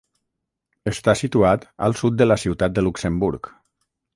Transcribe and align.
Està 0.91 1.15
situat 1.19 1.67
al 1.89 1.95
sud 2.01 2.17
de 2.23 2.29
la 2.31 2.39
ciutat 2.45 2.77
de 2.79 2.89
Luxemburg. 2.89 3.53